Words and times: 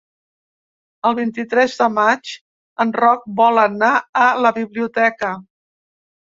El 1.09 1.15
vint-i-tres 1.19 1.75
de 1.81 1.89
maig 1.99 2.33
en 2.87 2.95
Roc 3.03 3.29
vol 3.43 3.63
anar 3.67 3.93
a 4.25 4.27
la 4.49 4.57
biblioteca. 4.59 5.35